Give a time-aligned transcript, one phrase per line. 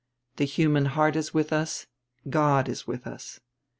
[0.37, 1.85] The human heart is with us;
[2.27, 3.39] God is with us.